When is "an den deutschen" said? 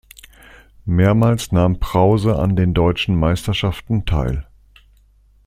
2.39-3.15